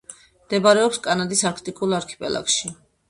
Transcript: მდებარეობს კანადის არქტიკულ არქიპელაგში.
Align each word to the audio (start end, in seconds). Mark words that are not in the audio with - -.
მდებარეობს 0.45 0.97
კანადის 1.07 1.43
არქტიკულ 1.51 1.97
არქიპელაგში. 1.99 2.73